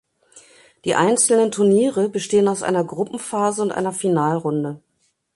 [0.83, 4.81] Die einzelnen Turniere bestehen aus einer Gruppenphase und einer Finalrunde.